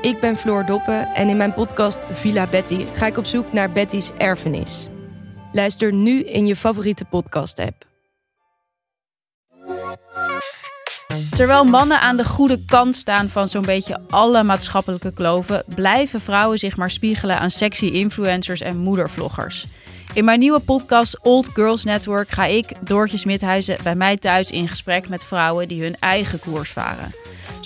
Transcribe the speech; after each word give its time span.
Ik 0.00 0.20
ben 0.20 0.36
Floor 0.36 0.66
Doppen 0.66 1.14
en 1.14 1.28
in 1.28 1.36
mijn 1.36 1.54
podcast 1.54 1.98
Villa 2.10 2.46
Betty 2.46 2.86
ga 2.92 3.06
ik 3.06 3.16
op 3.16 3.24
zoek 3.24 3.52
naar 3.52 3.72
Betty's 3.72 4.10
erfenis. 4.18 4.88
Luister 5.52 5.92
nu 5.92 6.24
in 6.24 6.46
je 6.46 6.56
favoriete 6.56 7.04
podcast-app. 7.04 7.84
Terwijl 11.30 11.64
mannen 11.64 12.00
aan 12.00 12.16
de 12.16 12.24
goede 12.24 12.64
kant 12.64 12.96
staan 12.96 13.28
van 13.28 13.48
zo'n 13.48 13.62
beetje 13.62 14.00
alle 14.10 14.42
maatschappelijke 14.42 15.12
kloven, 15.12 15.64
blijven 15.74 16.20
vrouwen 16.20 16.58
zich 16.58 16.76
maar 16.76 16.90
spiegelen 16.90 17.38
aan 17.38 17.50
sexy 17.50 17.86
influencers 17.86 18.60
en 18.60 18.78
moedervloggers. 18.78 19.66
In 20.14 20.24
mijn 20.24 20.38
nieuwe 20.38 20.60
podcast 20.60 21.20
Old 21.22 21.48
Girls 21.48 21.84
Network 21.84 22.30
ga 22.30 22.44
ik, 22.44 22.72
Doortje 22.80 23.16
Smithuizen, 23.16 23.78
bij 23.82 23.94
mij 23.94 24.16
thuis 24.16 24.50
in 24.50 24.68
gesprek 24.68 25.08
met 25.08 25.24
vrouwen 25.24 25.68
die 25.68 25.82
hun 25.82 25.96
eigen 26.00 26.38
koers 26.38 26.70
varen. 26.70 27.14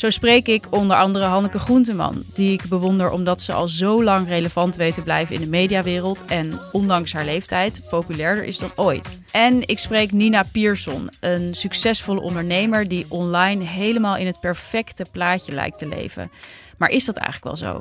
Zo 0.00 0.10
spreek 0.10 0.46
ik 0.46 0.66
onder 0.70 0.96
andere 0.96 1.24
Hanneke 1.24 1.58
Groenteman, 1.58 2.24
die 2.34 2.52
ik 2.52 2.62
bewonder 2.68 3.10
omdat 3.10 3.40
ze 3.40 3.52
al 3.52 3.68
zo 3.68 4.04
lang 4.04 4.28
relevant 4.28 4.76
weet 4.76 4.94
te 4.94 5.02
blijven 5.02 5.34
in 5.34 5.40
de 5.40 5.48
mediawereld 5.48 6.24
en 6.24 6.60
ondanks 6.72 7.12
haar 7.12 7.24
leeftijd 7.24 7.80
populairder 7.90 8.44
is 8.44 8.58
dan 8.58 8.72
ooit. 8.76 9.20
En 9.32 9.68
ik 9.68 9.78
spreek 9.78 10.12
Nina 10.12 10.42
Pierson, 10.52 11.10
een 11.20 11.54
succesvolle 11.54 12.20
ondernemer 12.20 12.88
die 12.88 13.06
online 13.08 13.64
helemaal 13.64 14.16
in 14.16 14.26
het 14.26 14.40
perfecte 14.40 15.06
plaatje 15.12 15.52
lijkt 15.52 15.78
te 15.78 15.88
leven. 15.88 16.30
Maar 16.78 16.90
is 16.90 17.04
dat 17.04 17.16
eigenlijk 17.16 17.60
wel 17.60 17.72
zo? 17.72 17.80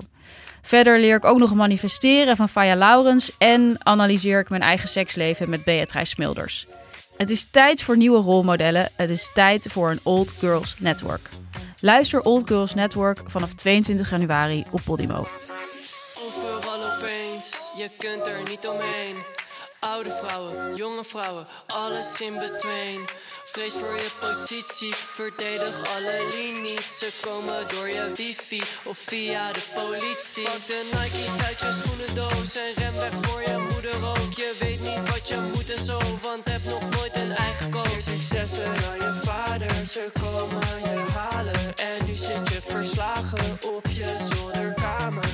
Verder 0.62 1.00
leer 1.00 1.16
ik 1.16 1.26
ook 1.26 1.40
nog 1.40 1.54
manifesteren 1.54 2.36
van 2.36 2.50
Faya 2.50 2.76
Laurens 2.76 3.32
en 3.38 3.76
analyseer 3.80 4.40
ik 4.40 4.50
mijn 4.50 4.62
eigen 4.62 4.90
seksleven 4.90 5.50
met 5.50 5.64
Beatrice 5.64 6.06
Smilders. 6.06 6.68
Het 7.18 7.30
is 7.30 7.48
tijd 7.52 7.84
voor 7.84 7.98
nieuwe 7.98 8.22
rolmodellen. 8.22 8.90
Het 8.96 9.10
is 9.10 9.32
tijd 9.34 9.66
voor 9.70 9.92
een 9.92 10.00
Old 10.04 10.32
Girls 10.32 10.76
Network. 10.80 11.30
Luister 11.82 12.22
Old 12.22 12.48
Girls 12.48 12.74
Network 12.74 13.20
vanaf 13.26 13.54
22 13.54 14.10
januari 14.10 14.66
op 14.72 14.82
Podimo. 14.84 15.28
Overal 16.26 16.96
opeens, 16.96 17.56
je 17.78 17.90
kunt 17.98 18.28
er 18.28 18.50
niet 18.50 18.68
omheen. 18.68 19.16
Oude 19.80 20.10
vrouwen, 20.24 20.76
jonge 20.76 21.04
vrouwen, 21.04 21.48
alles 21.68 22.22
in 22.22 22.34
between. 22.34 23.08
Vrees 23.46 23.74
voor 23.74 23.96
je 23.96 24.12
positie, 24.20 24.94
verdedig 24.96 25.76
alle 25.96 26.28
linies. 26.32 26.98
Ze 26.98 27.10
komen 27.22 27.68
door 27.68 27.88
je 27.88 28.12
wifi 28.16 28.62
of 28.86 28.98
via 28.98 29.52
de 29.52 29.64
politie. 29.74 30.44
Pak 30.44 30.68
de 30.68 30.90
Nike's 30.94 31.46
uit 31.48 31.60
je 31.60 31.72
schoenendoos 31.82 32.56
en 32.56 32.74
ren 32.76 32.94
weg 32.94 33.14
voor 33.22 33.42
je 33.42 33.68
moeder 33.72 34.08
ook. 34.08 34.34
Je 34.36 34.56
weet 34.60 34.80
niet 34.80 35.12
wat 35.12 35.30
je 35.30 35.38
moet 35.54 35.70
en 35.72 35.84
zo, 35.86 36.00
want 36.22 36.50
heb 36.50 36.64
nog 36.64 36.90
nooit 36.90 37.16
een 37.16 37.32
eigen 37.36 37.70
koop. 37.70 37.96
Successen 38.00 38.72
ze 39.90 40.10
komen 40.22 40.80
je 40.84 41.12
halen. 41.14 41.76
En 41.76 42.06
nu 42.06 42.14
zit 42.14 42.50
je 42.50 42.62
verslagen 42.62 43.58
op 43.76 43.86
je 43.88 44.28
zolderkamer. 44.32 45.29